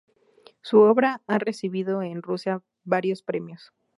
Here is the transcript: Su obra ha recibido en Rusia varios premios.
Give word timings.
Su 0.63 0.79
obra 0.79 1.21
ha 1.27 1.37
recibido 1.37 2.01
en 2.01 2.23
Rusia 2.23 2.63
varios 2.85 3.21
premios. 3.21 3.71